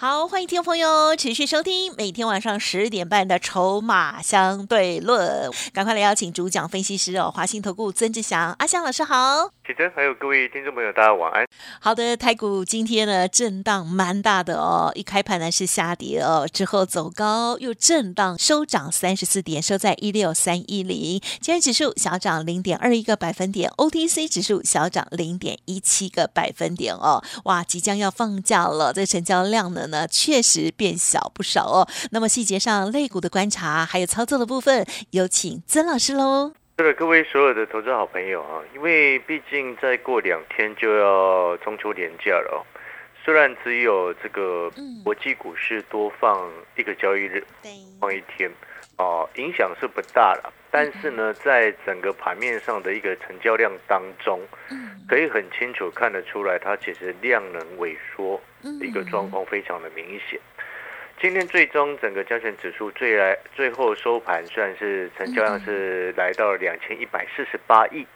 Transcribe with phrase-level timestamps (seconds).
[0.00, 9.50] 好，欢迎听众朋友持续收听每天晚上十点半的《筹码相对论》，赶快来邀请主讲分析师哦，华信投顾曾志祥阿香老师好。
[9.68, 11.46] 启真，还有各位听众朋友，大家晚安。
[11.78, 21.20] 好的，台股今天呢震荡蛮大的哦，一开盘呢是下跌哦，之后走高又震荡收涨三十四点，收在一六三一零。
[21.42, 27.22] 今日指数小涨零点二一个百分点，OTC 指数小涨零点一七个百分点哦。
[27.44, 31.86] 哇，即将要放假了，这成交量呢呢确实变小不少哦。
[32.10, 36.54] 那么细节上类股的观察还有操作的部分，有请曾老师喽。
[36.80, 42.62] 是的，各位所有的投资好朋友啊，因为毕竟再过两天就要中秋连假了哦。
[43.24, 44.70] 虽然只有这个
[45.02, 47.44] 国际股市多放一个交易日，
[48.00, 48.48] 放一天，
[48.96, 50.52] 哦，影响是不大了。
[50.70, 54.40] 但是呢，在整个盘面上的一个成交量当中，
[55.08, 60.38] 可以很清楚看得出来，它其实量能萎缩的一个状况非常的明显。
[61.20, 68.06] 今天最终整个加权指数最来最后收盘，算是成交量是来到了两千一百四十八亿，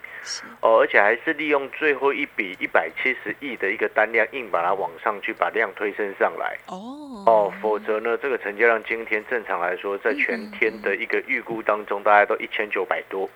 [0.61, 6.57] 哦，而且还是利用最后一笔一百七十亿的一个单量，硬把它往上去把量推升上来。
[6.67, 6.77] 哦
[7.25, 13.29] 哦，否则呢，这个成交量今天正常来说，在全天的一个预估当中，大概都一千九百多。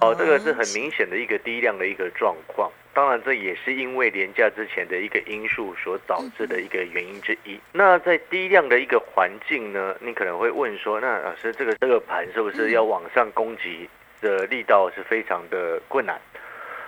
[0.00, 2.70] 哦，这个是很明显的一个低量的一个状况。
[2.94, 7.58] 当然，这也是因为廉价之前的一个因素所导致的一个原因之一。
[7.72, 13.88] 那在低量的一个环境呢，你可能会问说，那老师，这个这个盘是不是要往上攻击
[14.20, 16.20] 的力道是非常的困难？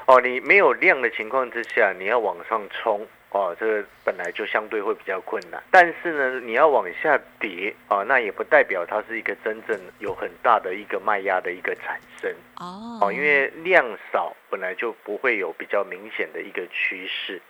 [0.06, 3.06] 哦，你没有量的情况之下，你要往上冲。
[3.34, 13.00] 哦，这个本来就相对会比较困难，但是呢，你要往下跌啊，那也不代表它是一个真正有很大的一个卖压的一个产生哦。
[13.03, 17.42] 哦，因为量少本来就不会有比较明显的一个趋势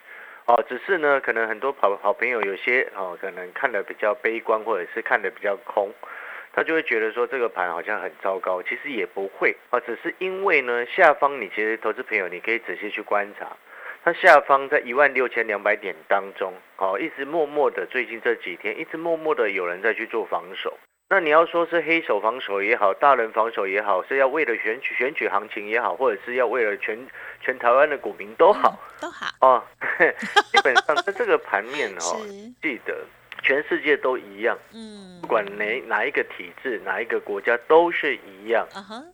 [0.46, 5.92] 哦，只是呢，可能很多好好朋友有些哦，可能看的比较悲观，或者是看的比较空，
[6.54, 13.54] 他就会觉得说这个盘好像很糟糕，其实也不会啊，只是因为呢，下方你其实投资朋友你可以仔细去观察。
[14.04, 20.76] 它下方在一万六千两百点当中，哦，一直默默的，最近这几天一直默默的有人在去做防守。
[21.08, 26.98] 那你要说是黑手防守也好，大人防守也好，是要为了选举选举行情也好，或者是要为了全
[27.40, 29.64] 全台湾的股民都好，都好哦。
[30.52, 32.20] 基本上在这个盘面哦，
[32.60, 32.94] 记得。
[33.44, 38.66] 全世界都一样，嗯，不管哪哪一个体制，哪一个国家都是一样，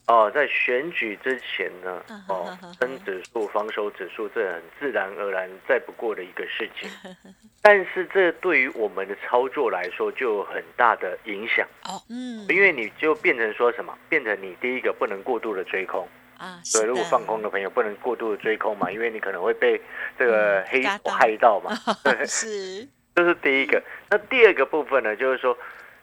[0.06, 6.88] 哦，在选举之前呢，哦，升指数、防守指数，这很自然而然再不过的一个事情。
[7.60, 11.66] 但是这对于我们的操作来说，就有很大的影响。
[11.84, 16.08] 哦，嗯，因为你就变成说什么，变成你第一个不能过度的追空。
[16.38, 19.78] 啊，对，如果放空的朋友不能过度的追空嘛，因为你可能会被
[20.18, 21.74] 这个黑手害到嘛，
[22.24, 22.88] 是。
[23.14, 25.56] 这是第一个，那第二个部分呢，就是说，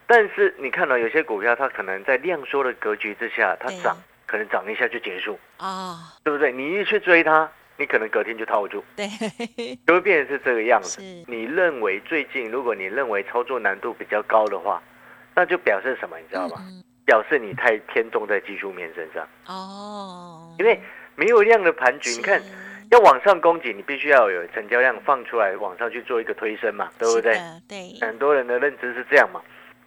[0.05, 6.51] 但是你看到有些股票，它可能在量缩的格局之下，它涨，可能涨一下就结束啊，对不对？
[6.51, 9.07] 你一去追它，你可能隔天就套住，对，
[9.87, 11.01] 就会变成是这个样子。
[11.27, 14.81] 你认为最近，如果你认为操作难度比较高的话，
[15.33, 16.17] 那就表示什么？
[16.19, 16.57] 你知道吗？
[17.05, 20.77] 表示你太偏重在技术面身上哦，因为
[21.15, 22.41] 没有量的盘局，你看。
[22.89, 27.37] 要往上攻击，你必须要有成交量放出来，往上去做一个推升嘛，对不对？
[27.67, 29.41] 对，很多人的认知是这样嘛。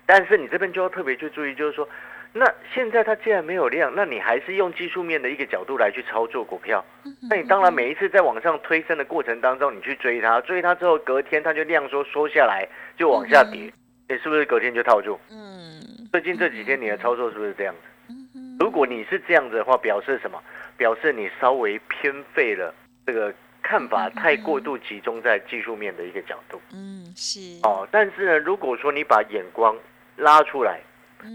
[0.05, 1.88] 但是你这边就要特别去注意，就是说，
[2.33, 2.44] 那
[2.75, 6.84] 现在它既然没有量，那你还是用技术面的一个角度来去操作股票。
[7.31, 13.72] 那你当然每一次在往上推升的过程当中，你去追它，追它之后隔天它就量缩缩下来，就往下跌，
[14.09, 15.19] 你是不是隔天就套住？
[15.31, 15.81] 嗯。
[16.12, 18.11] 最近这几天你的操作是不是这样子？
[18.59, 20.43] 如果你是这样子的话，表示什么？
[20.77, 22.75] 表示你稍微偏废了。
[23.11, 27.41] 这个看法太过度集中在技术面的一个角度，嗯，是。
[27.65, 27.87] 哦。
[27.91, 29.77] 但是呢，如果说你把眼光
[30.15, 30.81] 拉出来，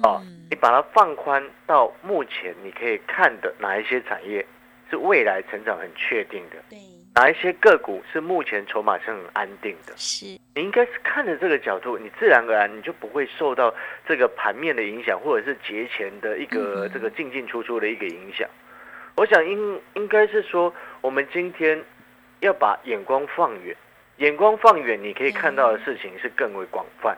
[0.04, 4.46] 哦，你把它放宽到目前你可以看的哪一些产业
[4.90, 6.80] 是未来成长很确定的，对，
[7.14, 10.26] 哪一些个股是目前筹码是很安定的，是。
[10.56, 13.74] 你应该是看着这个角度，你自然而然你就不会受到
[14.08, 18.50] 这个盘面的影响，或者是节前的一个这个进进出出的一个影响。
[19.18, 20.74] 我想应应该是说，
[21.06, 21.80] 我们今天
[22.40, 23.78] 要把眼光放远，
[24.18, 27.16] 眼光放远，你可以看到的事情是更为广泛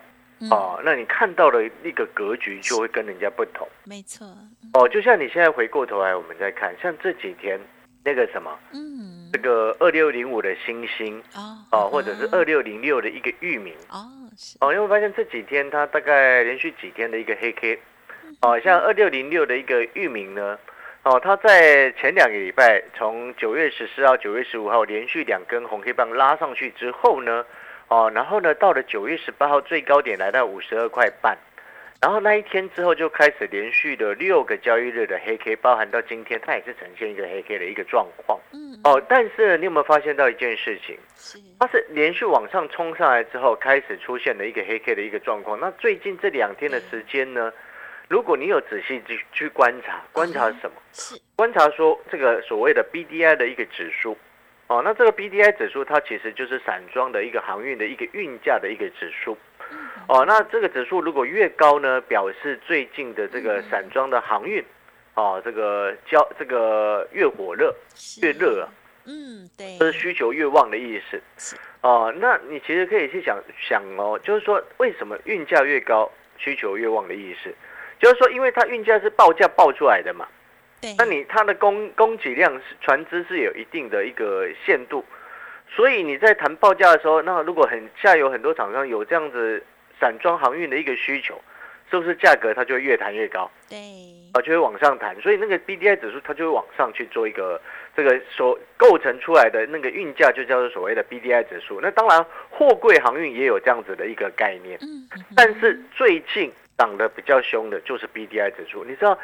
[0.52, 0.78] 哦。
[0.84, 3.66] 那你看到的一个格局就会跟人家不同。
[3.86, 4.28] 没错。
[4.74, 7.58] 哦，就像你现在回过头来，我们再看，像这几天
[8.04, 14.06] 那个什么，嗯，这个二六零五的星星哦哦，或者是二六零六的一个域名哦
[14.36, 17.80] 是哦，因为我发现这几天它大概连续几天的一个黑 K
[18.42, 20.60] 哦，像二六零六的一个域名呢。
[21.08, 27.46] 哦，它在前两个礼拜，从九月十四号、九月十五号连续两根红黑棒拉上去之后呢，
[27.88, 31.38] 哦，然后呢，到了九月十八号最高点来到五十二块半，
[32.02, 38.38] 然后那一天之后就开始连续的六个交易日的黑 K，包含到今天，它也是呈现一个黑 K 的一个状况。
[38.52, 40.98] 嗯哦，但是呢你有没有发现到一件事情？
[41.16, 45.58] 是它是连续往上冲上来之后，开始出现了一个黑 K 的一个状况。
[45.58, 47.54] 那最近这两天的时间呢，
[48.08, 50.78] 如果你有仔细去去观察，观察什么？
[50.94, 51.20] 是。
[51.36, 54.18] 观察说这个所谓的 BDI 的一个指数，
[54.68, 59.38] 哦，那这个 BDI 指数它其实就是散装的一个航运的一个运价的一个指数，
[60.08, 64.64] 哦，那这个指数如果越高呢，表示最近的这个散装的航运，
[65.16, 67.76] 哦，这个交这个越火热
[68.24, 68.70] 越热啊，
[69.06, 69.78] 嗯对。
[69.78, 71.22] 这是需求越旺的意思。
[71.38, 71.56] 是。
[71.82, 73.38] 哦，那你其实可以去想
[73.70, 77.54] 想哦，就是说为什么运价越高，需求越旺的意思，
[78.00, 80.28] 就是说因为它运价是报价报出来的嘛。
[80.82, 80.94] 对。
[80.98, 85.04] 那你它的供供给量是船只是有一定的一个限度，
[85.70, 89.64] 所以你在谈报价的时候，那如果很下游很多厂商有这样子
[90.00, 91.42] 散装航运的一个需求，
[91.90, 93.50] 是不是价格它就会越谈越高？
[93.70, 93.78] 对。
[94.34, 97.60] 啊，就会往上弹，所以那个 BDI 指数它就会往上去做一个
[97.96, 101.80] 这个所构成出来的那个运价就叫做所谓的 BDI 指数。
[101.82, 109.18] 那当然货柜航运也有这样子的一个概念，嗯嗯但是最近涨得比较凶的就是 BDI 指数，你知道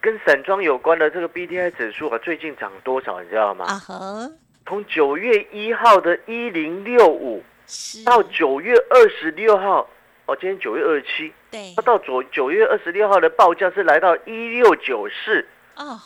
[0.00, 3.20] 跟散装有关的这个 BDI 指数啊，最近涨多少？
[3.22, 3.64] 你知道吗？
[3.64, 4.30] 啊哈
[4.64, 7.42] 从九月一号的一零六五
[8.04, 9.88] 到九月二十六号，
[10.26, 15.44] 哦，今天九月二十七，对它到九九月二十六号的报价是来到一六九四，
[15.74, 15.98] 哦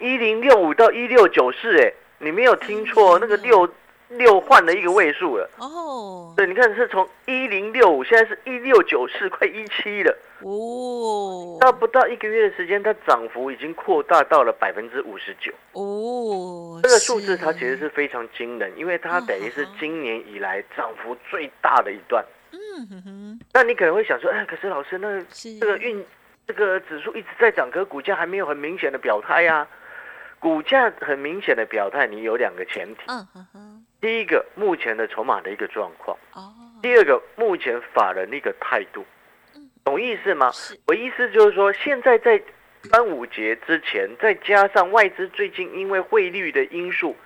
[0.00, 3.68] 一零六五到一六九四，哎，你没有听错，那个六
[4.16, 5.48] 六换了一个位数了。
[5.58, 10.16] 哦对，你看是从一零六五，现在是一六九四，快一七了。
[10.40, 15.52] 哦到不到一个月的时间，它涨幅已经扩大到了百分之五十九。
[15.72, 22.24] 哦这个数字它其实是非常惊人，因为它嗯等于是今年以来涨幅最大的一段。
[22.52, 25.22] 嗯哼哼那你可能会想说，哎，可是老师，那
[25.60, 26.04] 这个运
[26.46, 29.66] 这个指数一直在涨，可是股价还没有很明显的表态呀、
[30.38, 33.71] 股价很明显的表态，你有两个前提：嗯哼哼
[34.02, 36.52] 第一个，目前的筹码的一个状况；哦。
[36.82, 39.06] 第二个，目前法人的一个态度。
[39.84, 40.50] 懂意思吗？
[40.88, 42.42] 我意思就是说，现在在
[42.90, 47.16] 端午节之前，再加上外资最近因为汇率的因素，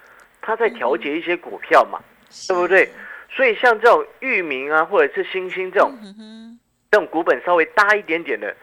[0.43, 1.99] 它在调节一些股票嘛，
[2.47, 2.91] 对不对？
[3.31, 5.95] 所以像这种域名啊，或者是星星这种
[6.91, 8.55] 这种股本稍微大一点点的，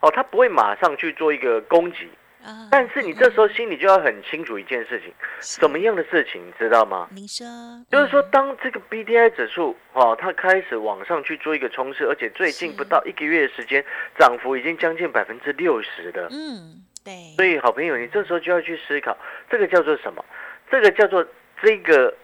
[0.00, 2.08] 哦，它不会马上去做一个攻击，
[2.48, 7.08] 啊但是你这时候心里就要很清楚一件事情，是什么样的事情，你知道吗？
[7.12, 7.46] 您说
[7.90, 13.84] 就是说，嗯当这个 BDI 指数哦，它开始往上去做一个冲刺，而且最近不到一个月的时间，
[14.18, 16.28] 涨幅已经将近百分之六十的。
[16.30, 19.16] 嗯对所以，好朋友，你这时候就要去思考，
[19.50, 20.24] 这个叫做什么？
[20.70, 21.26] 这个叫做
[21.62, 22.14] 这个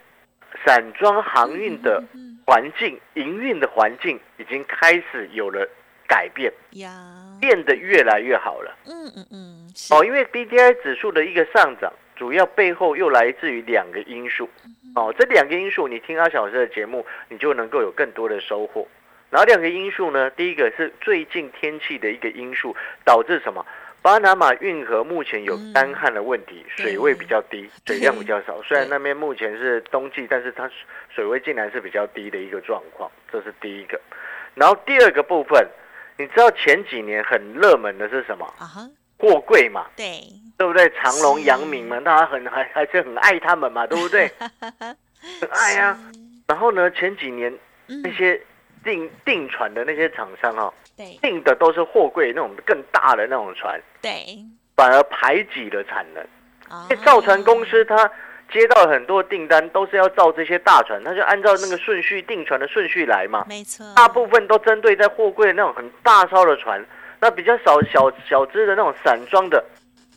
[0.64, 5.66] 散装航运的嗯环境、营运的环境已经开始有了
[6.06, 6.90] 改变，呀
[7.40, 8.76] 变得越来越好了。
[8.86, 14.48] 嗯嗯嗯哦，因为 BDI 指数的一个上涨，主要背后又来自于两个因素。
[14.94, 18.86] 哦，这两个因素，你听阿小老师的节目，你就能够有更多的收获。
[19.30, 23.66] 然后两个因素呢，第一个是最近天气的一个因素，导致什么？
[24.00, 28.62] 巴拿马运河目前有干旱的问题，对水位比较低，水量比较少。
[28.62, 30.70] 虽然那边目前是冬季，但是它
[31.08, 33.98] 水位竟然是比较低的一个状况，这是第一个。
[34.54, 35.66] 然后第二个部分，
[36.16, 38.44] 你知道前几年很热门的是什么？
[38.58, 38.88] 啊哈。
[39.18, 40.20] 货柜嘛，对。
[40.56, 40.88] 对不对？
[40.90, 41.44] 长隆、是。
[41.44, 44.30] 阳明嘛，大家很还还是很爱他们嘛， 对不对？
[45.40, 45.98] 很爱呀、
[46.46, 47.52] 然后呢，前几年
[47.88, 48.00] 嗯。
[48.02, 48.40] 那些
[48.84, 51.18] 订订船的那些厂商哦，对。
[51.22, 54.38] 订的都是货柜那种更大的那种船，对。
[54.76, 56.24] 反而排挤了产能。
[57.04, 58.10] 造船公司它
[58.52, 63.44] 接到很多订单，都是要造这些大船，他就按照那个顺序订船的顺序来嘛。
[63.48, 66.84] 没错大部分都针对在货柜那种很大艘的船，
[67.20, 69.64] 那比较少小小只的那种散装的，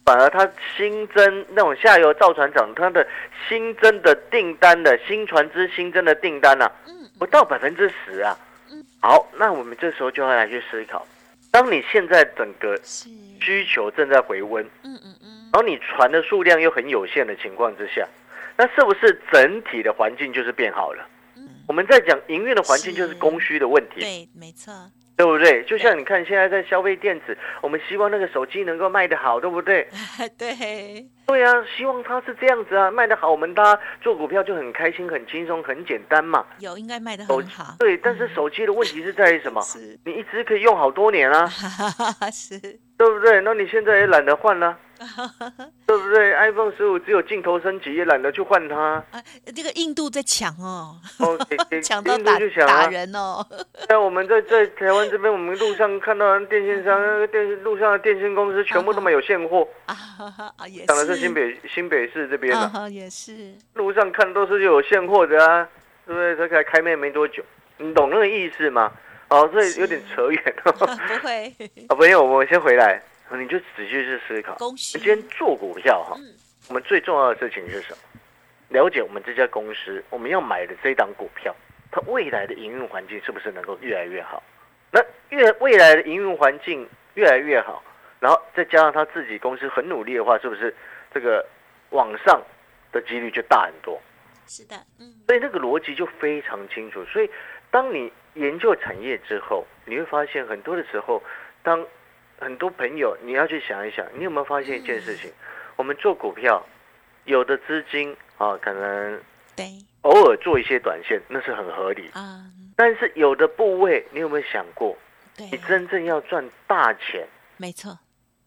[0.06, 3.06] 反而它新增那种下游造船厂，它的
[3.48, 8.38] 新增的订单的新船只新增的订单啊，嗯不到百分之十啊
[8.72, 8.84] 嗯。
[9.02, 11.08] 好，那我们这时候就要来去思考，
[11.52, 14.64] 当你现在整个需求正在回温，
[15.52, 18.08] 然后你船的数量又很有限的情况之下，
[18.58, 21.08] 那是不是整体的环境就是变好了？
[21.36, 24.00] 嗯我们在讲营运的环境就是是供需的问题。
[24.00, 24.74] 对没错
[25.18, 25.64] 对不对？
[25.64, 29.88] 就像你看现在在消费电子，我们希望那个手机能够卖得好，对不对？
[30.38, 36.46] 对，对啊，希望它是这样子啊，卖得好，我们大家做股票就很开心、很轻松、很简单嘛。
[36.60, 39.60] 有应该卖得手很好，对，但是手机的问题是在于什么？
[40.06, 41.48] 你一直可以用好多年啊，
[42.32, 43.40] 是，对不对？
[43.42, 44.76] 那你现在也懒得换了、
[45.86, 48.76] 对不对？iPhone 十五只有镜头升级，也懒得去换它。
[49.12, 49.24] 啊，
[49.56, 52.88] 这个印度在抢哦，哦， 给给抢到打印度去抢打啊！
[52.90, 53.46] 人哦，
[53.88, 59.96] 在我们在在台湾这边，我们路上看到电信商、那个电信路上的电信公司全部都没有现货，啊
[60.58, 65.68] 啊也是，讲的是新北新北市这边的、啊哈也是，路上看都是有现货的啊，
[66.08, 66.36] 对不对？
[66.36, 67.44] 这才开卖没多久，
[67.78, 68.92] 你懂那个意思吗？
[69.30, 70.72] 哦，这有点扯远了。
[70.74, 70.86] 不
[71.28, 71.54] 会，
[71.90, 74.56] 啊， 朋友，我们先回来，你就仔细去思考。
[74.56, 76.34] 恭喜今天做股票哈，嗯
[76.70, 77.98] 我们最重要的事情是什么？
[78.70, 81.56] 了解我们这家公司，我们要买的这档股票，
[81.92, 84.44] 它未来的营运环境是不是能够越来越好？
[84.92, 87.84] 那越未来的营运环境越来越好，
[88.20, 90.74] 然后再加上他自己公司很努力的话，是不是
[91.14, 91.46] 这个
[91.90, 92.42] 往上
[92.92, 94.02] 的几率就大很多？
[94.46, 97.04] 是的，嗯，所以那个逻辑就非常清楚。
[97.06, 97.30] 所以
[97.70, 101.22] 当你研究产业之后，你会发现很多的时候，
[101.64, 101.86] 当
[102.40, 105.32] 很多朋友你要去想一想，你有没有发现一件事情？
[105.76, 106.64] 我们做股票，
[107.26, 109.20] 有的资金啊，可能
[109.56, 109.66] 对。
[110.02, 112.10] 偶尔做一些短线，那是很合理。
[112.14, 112.46] 啊，
[112.78, 114.96] 但是有的部位，你有没有想过，
[115.36, 115.46] 对。
[115.52, 117.28] 你，真正要赚大钱，
[117.58, 117.98] 没错，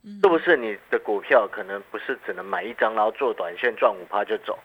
[0.02, 0.18] 嗯。
[0.22, 4.58] 是不是你的股票可能不是只能买一张，然后做短线赚五趴就走？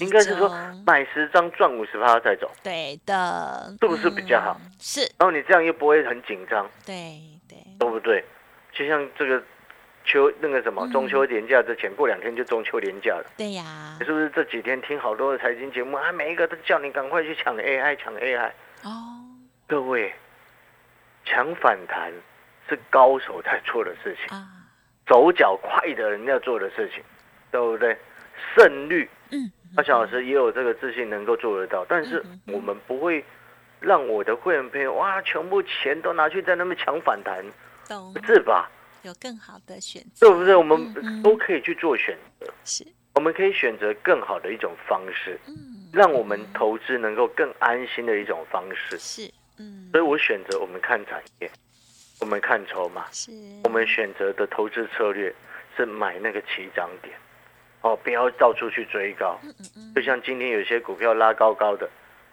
[0.00, 0.48] 应该是说
[0.86, 4.70] 买十张赚五十趴再走，对的，是不是比较好嗯？
[4.78, 6.68] 是，然后你这样又不会很紧张。
[6.84, 8.24] 对对，对不对？
[8.72, 9.42] 就像这个
[10.04, 13.26] 秋那个什么嗯中秋连假之前，过两天就中秋连假了。
[13.36, 16.12] 对呀你，是不是这几天听好多的财经节目啊？
[16.12, 18.50] 每一个都叫你赶快去抢 AI，抢 AI。
[18.82, 18.92] 哦，
[19.66, 20.14] 各位，
[21.24, 22.12] 抢反弹
[22.68, 24.46] 是高手在做的事情，啊，
[25.08, 27.02] 手脚快的人要做的事情，
[27.50, 27.96] 对不对？
[28.54, 33.24] 胜率，嗯，阿小老师也有这个自信能够做得到，但是我们不会
[33.80, 37.44] 让我的会员朋友哇，全部钱都拿去在那边抢反弹，
[37.88, 38.70] 懂，是吧？
[39.02, 40.56] 有更好的选择，对不对？
[40.56, 45.54] 我们都可以去做选择，是，我们可以选择更好的一种方式，嗯，
[45.92, 48.98] 让我们投资能够更安心的一种方式。
[48.98, 51.50] 是，嗯，所以我选择我们看产业，
[52.20, 53.30] 我们看筹码，是，
[53.62, 55.32] 我们选择的投资策略
[55.76, 57.14] 是买那个起涨点，
[57.82, 59.38] 哦，不要到处去追高。
[59.94, 61.88] 就像今天有些股票拉高高的，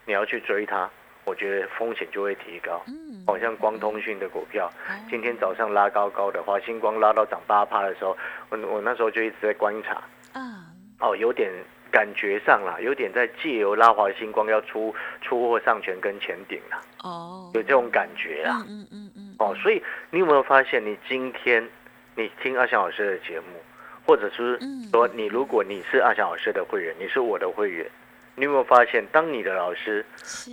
[0.06, 0.90] 你要去追它，
[1.26, 2.84] 我觉得风险就会提高。
[2.88, 8.18] 嗯，好像光通讯的股票，哦今天早上拉高高的，华星光拉到涨八趴的时候，
[8.50, 10.02] 我我那时候就一直在观察，
[10.34, 10.66] 啊，
[11.00, 11.52] 哦，有点
[11.92, 18.64] 感觉上啦，有点在借由拉华星光要出出货上权跟前顶啦，哦，有这种感觉啦。
[18.68, 21.70] 嗯嗯嗯嗯，哦，所以你有没有发现，你今天
[22.16, 23.63] 你听阿翔老师的节目，
[24.06, 27.90] 或者是嗯说你如果你是阿翔老师的会员，你是我的会员，
[28.36, 30.06] 你有没有发现，当你的老师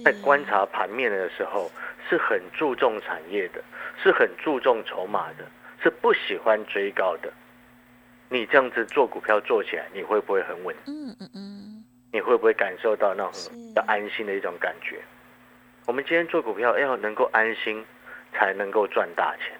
[0.04, 1.70] 在观察盘面的时候，
[2.08, 3.62] 是很注重产业的，
[4.02, 5.44] 是很注重筹码的，
[5.82, 7.32] 是不喜欢追高的。
[8.28, 10.76] 你这样子做股票做起来，你会不会很稳？
[10.86, 15.00] 嗯嗯嗯，你会不会感受到那种是比较安心的一种感觉？
[15.86, 17.84] 我们今天做股票要能够安心，
[18.32, 19.58] 才能够赚大钱，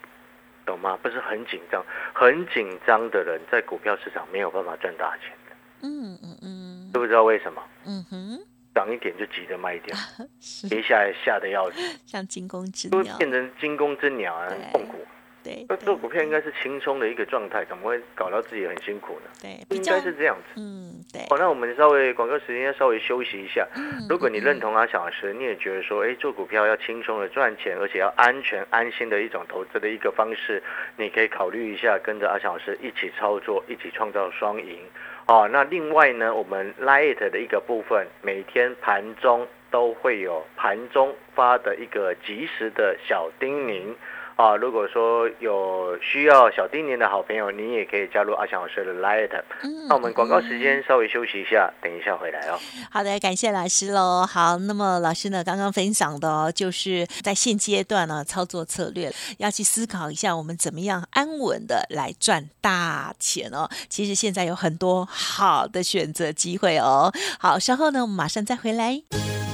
[0.66, 0.98] 懂吗？
[1.02, 6.90] 不是很紧张，很紧张的人在股票市场没有办法赚大钱的，嗯嗯嗯。
[6.92, 7.62] 知不知道为什么？
[7.86, 8.38] 嗯哼，
[8.74, 9.96] 涨一点就急着卖掉，
[10.40, 10.68] 是。
[10.68, 11.76] 跌下来吓得要死，
[12.06, 14.98] 像惊弓之鸟，变成惊弓之鸟啊，痛苦。
[15.42, 19.30] 对，那做股票应该是轻松的一个状态，怎么会搞到自己很辛苦呢？
[19.40, 20.60] 对，应该是这样子。
[20.60, 23.66] 嗯对，好，那我们稍微广告时间要稍微休息一下。
[23.74, 30.62] 嗯如果你认嗯同阿小老师，你也觉得说，哎，做股票要轻松的赚钱，而且要安全安心的一种投资的一个方式，
[30.96, 34.78] 你可以考虑一下，跟着阿小老师一起操作，一起创造双赢。
[35.26, 43.94] 哦，那另外呢，我们 Lite 的一个部分，每天盘中都会有盘中发的一个及时的小叮咛。
[44.40, 49.28] 啊，如果说有需要小叮咛的好朋友，你也可以加入阿翔老师的 Light。
[49.62, 52.58] 嗯那我们广告时间稍微休息一下，等一下回来哦。
[52.90, 54.24] 好的，感谢老师喽。
[54.26, 63.68] 好，那么老师呢，刚刚分享的哦，就是在现阶段呢，操作策略要去思考一下，我们怎么样安稳的来赚大钱哦。
[63.90, 67.12] 其实现在有很多好的选择机会哦。
[67.38, 69.02] 好，稍后呢，我们马上再回来。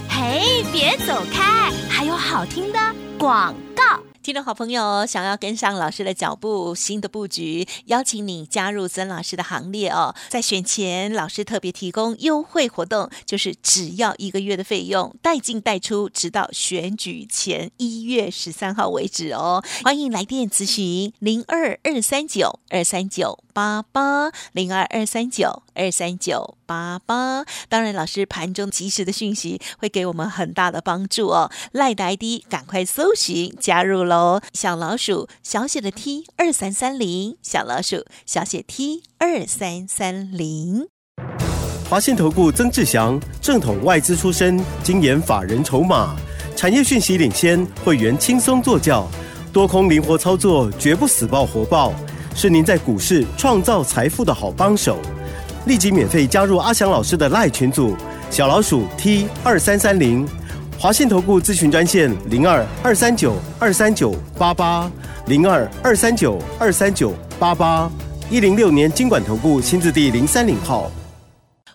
[0.09, 2.79] 嘿，别走开，还有好听的
[3.19, 3.99] 广告。
[4.27, 10.13] 听众好朋友，想要跟上老师的脚步，新的布局，邀请你加入曾老师的行列哦。
[10.27, 19.63] 在选前，老师特别提供优惠活动，就是只要一个月的费用，带进带出，直到选举前一月十三号为止哦。
[19.85, 27.45] 欢迎来电咨询零二二三九二三九八八零二二三九二三九八八。
[27.69, 31.49] 当然，老师盘中及时的讯息会给我们很大的帮助哦。
[31.71, 34.16] 赖的 ID 赶快搜寻加入喽！
[34.53, 40.87] 小老鼠小写的 T 二三三零，小老鼠小写 T 二三三零。
[41.89, 46.15] 华信投顾曾志祥，正统外资出身，精研法人筹码，
[46.55, 49.07] 产业讯息领先，会员轻松做教，
[49.53, 51.93] 多空灵活操作，绝不死爆活爆，
[52.35, 54.97] 是您在股市创造财富的好帮手。
[55.65, 57.95] 立即免费加入阿翔老师的赖群组，
[58.29, 60.27] 小老鼠 T 二三三零，
[60.79, 64.91] 华信投顾咨询专线零二二三九二三九八八
[65.25, 67.91] 零二二三九二三九八八
[68.29, 70.91] 一零六年经管投顾新字第零三零号。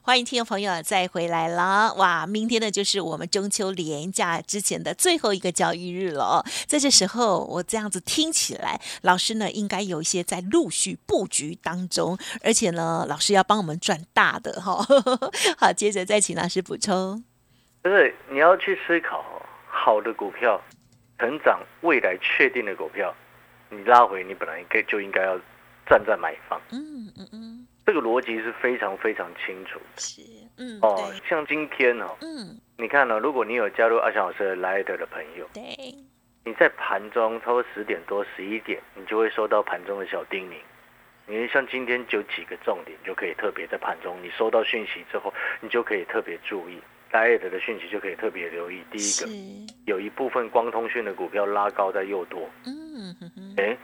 [0.03, 1.93] 欢迎听众朋友再回来了！
[1.95, 6.45] 哇，明天呢就是我们中秋连假之前的最后一个交易日了哦。
[6.69, 14.87] 在这时候，我这样子听起来，老师呢应该有一些在陆续布局当中，而且呢，老师要帮我们赚大的哈。
[15.59, 17.25] 好，接着再请老师补充。
[17.83, 20.61] 就是你要去思考，好的股票，
[21.19, 23.15] 成长未来确定的股票，
[23.69, 25.37] 你拉回，你本来应该就应该要
[25.87, 26.61] 站在买方。
[26.71, 27.67] 嗯嗯嗯。
[27.85, 30.23] 这个逻辑是非常非常清楚的，是，
[30.57, 35.93] 嗯，哦，像今天哦，嗯，你看呢，如果你有加入阿翔老师的 Light 的朋友，对，
[36.45, 40.55] 你在盘中超过十点多、十一点，你就会收到盘中的小叮咛。
[41.27, 46.81] 你像今天就几个重点，就可以特别在盘中，你收到讯息之后，你就可以特别注意
[47.13, 48.83] Light 的讯息，就可以特别留意。
[48.91, 49.29] 第一个，
[49.85, 53.15] 有一部分光通讯的股票拉高在又多，嗯，
[53.57, 53.77] 哎。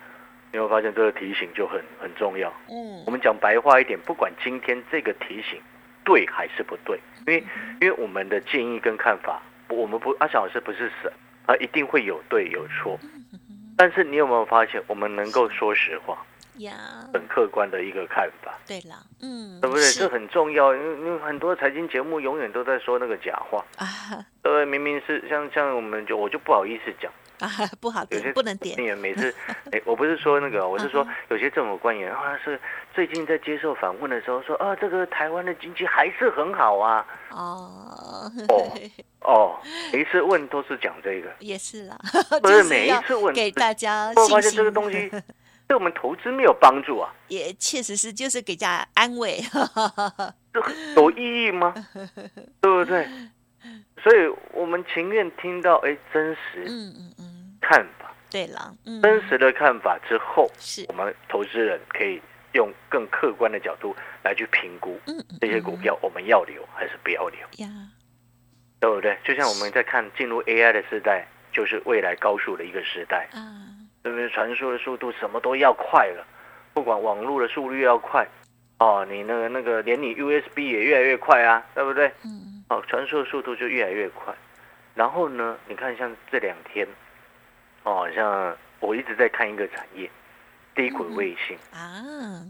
[0.51, 2.51] 你会发现这个提醒就很很重要。
[2.71, 5.61] 嗯，我们讲白话一点，不管今天这个提醒
[6.07, 7.45] 对还是不对，因为
[7.83, 11.13] 因为我们的建议跟看法，我们不阿翔老师不是神，
[11.47, 12.99] 他一定会有对有错。
[13.77, 16.17] 但是你有没有发现，我们能够说实话，
[16.59, 16.75] 呀，
[17.13, 18.59] 很客观的一个看法。
[18.67, 19.85] 对了，嗯，对不对？
[19.93, 23.87] 这很重要，因为因为很多财经节目永远都在说那个假话啊，
[24.43, 24.65] 对不对？
[24.65, 27.13] 明明是像像我们就我就不好意思讲。
[27.39, 27.47] 啊，
[27.81, 28.75] 不好点，不能点。
[28.75, 29.33] 官员每次，
[29.71, 32.61] 哎，我不是说那个，我是说有些政府官员啊，是
[32.93, 37.07] 最近在接受访问的时候说，啊，这个台湾的经济还是很好啊。
[37.31, 38.73] 哦，哦，
[39.21, 39.57] 哦，
[39.93, 41.97] 每一次问都是讲这个，也是啦，
[42.43, 45.09] 不是每一次问给大家，我发现这个东西
[45.69, 47.13] 对我们投资没有帮助啊。
[47.29, 49.39] 也确实是，就是给家安慰，
[50.53, 50.61] 这
[50.97, 51.73] 有意义吗？
[52.61, 53.07] 对不对？
[54.03, 62.21] 所以我们情愿听到哎真实，嗯嗯嗯，看法对了，真实的看法之后，是我们投资人可以
[62.53, 67.69] 用更客观的角度来去评估，嗯这些股票我们要留还是不要留呀？
[68.81, 69.19] 对不对？
[69.25, 73.43] 就像我们在看进入 AI 的时代，就是未来高速的一个时代啊，
[74.09, 74.29] 对不对？
[74.31, 76.27] 传输的速度什么都要快了，
[76.75, 78.27] 不管网络的速率要快，
[78.79, 82.11] 哦，你那个那个连你 USB 也越来越快啊，对不对？
[82.25, 82.65] 嗯。
[82.71, 84.35] 哦，传输的速度就越来越快，
[84.95, 86.87] 然后呢，你看像这两天，
[87.83, 90.11] 哦，像我一直在看一个产业，
[90.75, 92.45] 低轨卫星啊，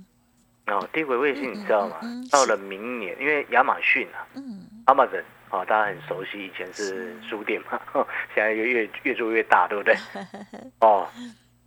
[0.66, 2.01] 哦，低轨卫星你知道吗？
[2.33, 7.81] 到了明年，因为亚马逊啊，嗯，Amazon 啊，大家很熟悉，以前是书店嘛，
[8.35, 9.94] 现在越越越做越大，对不对？
[10.81, 11.07] 哦，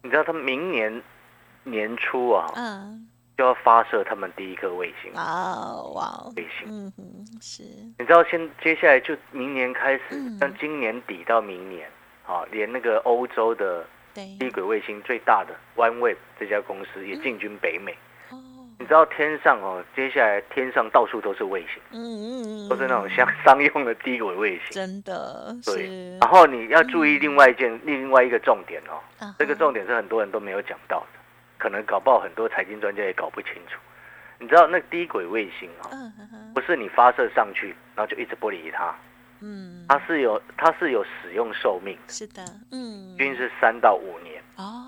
[0.04, 1.02] 你知道他明年
[1.64, 3.08] 年初啊，嗯。
[3.38, 5.82] 就要发射他们第一颗卫星啊！
[5.96, 7.64] 哇，卫星，嗯哼，是。
[7.98, 11.90] 你知道，先接下来就明年开始，像今年底到明年，
[12.28, 13.84] 啊，连那个欧洲的
[14.14, 17.98] 低轨卫星最大的 OneWeb 这家公司也进军北美。
[18.92, 24.66] 知道天上哦，接下来天上到处都是卫星，嗯嗯嗯，都是那种像商用的低轨卫星。
[24.72, 26.18] 真的，对。
[26.20, 29.00] 然后你要注意另外一件，另外一个重点哦，
[29.40, 31.20] 这个重点是很多人都没有讲到的。
[31.58, 33.80] 可能搞不好很多财经专家也搞不清楚，
[34.40, 35.88] 你知道那低轨卫星啊，
[36.54, 38.94] 不是你发射上去，然后就一直不理它，
[39.40, 44.44] 嗯，它是有它是有使用寿命，是的，嗯，均是三到五年。
[44.58, 44.84] 哦，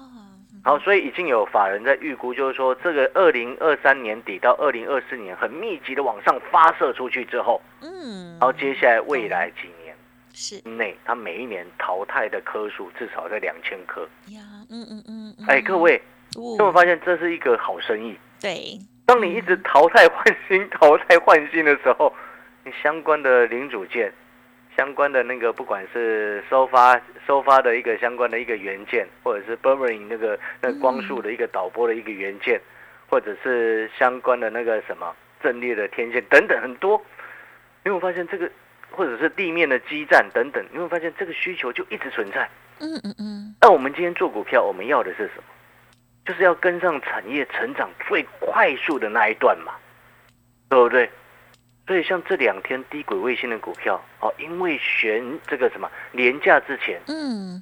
[0.63, 9.95] 然后所以已经有法人在预估，就是说这个二零二三年底到二零二四年很密集的往上发射出去之后，嗯，然后接下来未来几年
[10.34, 10.62] 是。
[10.69, 14.04] 内，它每一年淘汰的颗数至少在两千颗。
[14.30, 16.02] 呀，嗯嗯嗯，哎，各位。
[16.36, 18.17] 有没有发现这是一个好生意？
[18.41, 22.12] 对，当你一直淘汰换新、淘汰换新的时候，
[22.63, 24.12] 你相关的零组件
[24.76, 32.60] 相关的那个，不管是收发收发的一个相关的一个元件，或者是 Burberry 那个那光束的一个导波的一个元件，
[33.10, 37.02] 或者是相关的那个什么阵列的天线等等很多，
[37.84, 38.50] 你会发现这个，
[38.92, 42.50] 或者是地面的基站等等，你会发现这个需求就一直存在。
[42.80, 45.44] 嗯嗯嗯，那我们今天做股票，我们要的是什么？
[46.26, 49.74] 就是要跟上产业成长最快速的那一段嘛，
[50.70, 51.10] 对不对？
[51.86, 57.62] 所以像这两天低轨卫星的股票，哦，因为悬这个什么廉价之前，嗯，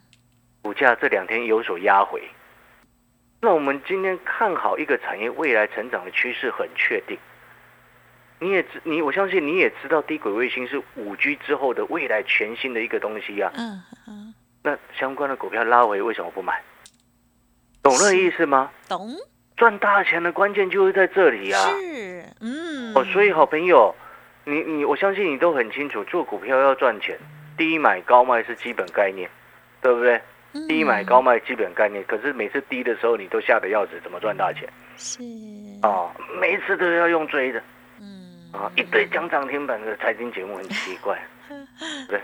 [0.62, 2.21] 股价这两天有所压回。
[3.41, 7.17] 那我们今天看好一个产业未来成长的趋势很确定。
[8.39, 13.51] 你也知你，我相信你也知道低轨卫星是五 G 之后的未来全新的一个东西呀。
[13.55, 16.62] 嗯嗯，那相关的股票拉回，为什么不买？
[17.81, 18.71] 懂那意思吗？
[18.88, 19.10] 懂。
[19.57, 21.60] 赚大钱的关键就是在这里啊！
[21.71, 22.93] 是，嗯。
[22.93, 23.95] 哦，所以好朋友。
[24.45, 27.17] 你你我相信你都很清楚，做股票要赚钱，
[27.58, 29.30] 低买高卖是基本概念，
[29.82, 30.21] 对不对？
[30.67, 34.67] 低买高卖基本概念，可是每次低的时候你都吓得要死，怎么赚大钱？
[34.97, 35.23] 是。
[35.84, 37.63] 哦，每一次都要用追的，
[37.99, 38.51] 嗯。
[38.51, 41.17] 啊，一堆讲涨停板的财经节目很奇怪，
[42.10, 42.19] 对，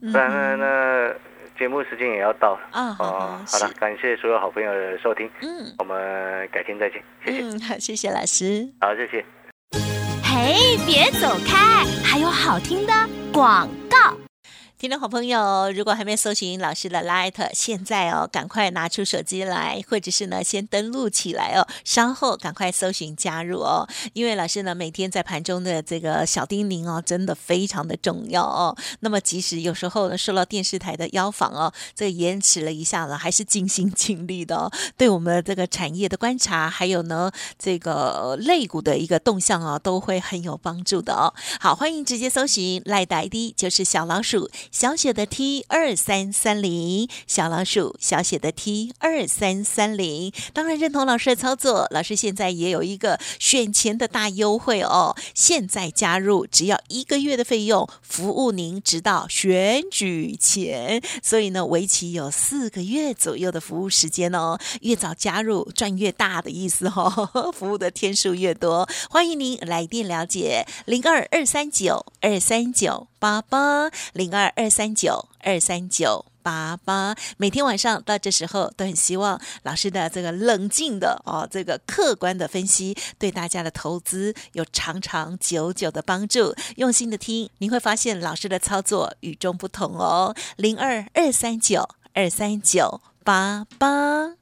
[0.00, 1.14] 那那那
[1.58, 9.24] 节目时间也要到了啊，好了，感谢所有好朋友的收听，嗯，我们改天再见，谢谢，嗯，好，谢谢老师，好，谢谢。
[10.34, 12.92] 嘿，别走开，还有好听的
[13.30, 14.21] 广告。
[14.82, 23.86] 听众好朋友，如果还没搜寻老师的 Light，现在哦，赶快拿出手机来，或者是呢，先登录起来哦，稍后赶快搜寻加入哦。
[24.12, 28.76] 因为老师呢，每天在盘中的这个小叮咛哦，真的非常的重要哦。
[28.98, 41.32] 那么，即使有时候呢，受到电视台的邀访哦，这延迟了一下子，还是尽心尽力的哦，对我们这个产业的观察，还有呢，这个肋骨的一个动向啊，都会很有帮助的哦。
[41.60, 44.50] 好，欢迎直接搜寻 Light ID，就是小老鼠。
[44.72, 51.86] 小写的 T 二三三零，小老鼠小写的 T 二三三零，当然认同老师的操作。
[51.90, 61.02] 老师现在也有一个选前的大优惠哦，现在加入只要一个月的费用，服务您直到选举前。
[61.22, 68.88] 所以呢，为期有四个月左右的服务时间哦，越早加入赚越大的意思哦， 服务的天数越多。
[69.10, 73.08] 欢迎您来电了解零二二三九二三九。
[73.22, 86.54] 八八零二二三九二三九八八，每天晚上到这时候都很希望老师的这个冷静的哦，这个客观的分析，对大家的投资有长长久久的帮助。
[86.76, 90.36] 用心的听，你会发现老师的操作与众不同哦。
[90.54, 94.41] 零二二三九二三九八八。